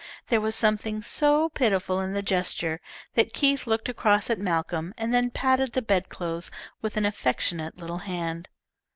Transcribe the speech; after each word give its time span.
There 0.29 0.41
was 0.41 0.55
something 0.55 1.03
so 1.03 1.49
pitiful 1.49 2.01
in 2.01 2.13
the 2.13 2.23
gesture 2.23 2.81
that 3.13 3.33
Keith 3.35 3.67
looked 3.67 3.87
across 3.87 4.31
at 4.31 4.39
Malcolm 4.39 4.95
and 4.97 5.13
then 5.13 5.29
patted 5.29 5.73
the 5.73 5.83
bedclothes 5.83 6.49
with 6.81 6.97
an 6.97 7.05
affectionate 7.05 7.77
little 7.77 7.99
hand. 7.99 8.49